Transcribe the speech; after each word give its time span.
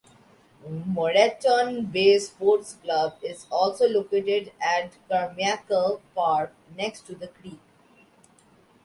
Moreton 0.67 1.85
Bay 1.85 2.17
Sports 2.17 2.73
Club 2.81 3.17
is 3.21 3.45
also 3.51 3.87
located 3.87 4.51
at 4.59 4.93
Carmichael 5.07 6.01
Park 6.15 6.53
next 6.75 7.05
to 7.05 7.13
the 7.13 7.27
creek. 7.27 7.59